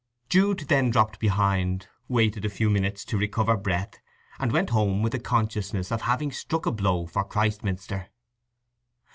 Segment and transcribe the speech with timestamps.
[0.29, 3.99] Jude then dropped behind, waited a few minutes to recover breath,
[4.39, 8.09] and went home with a consciousness of having struck a blow for Christminster.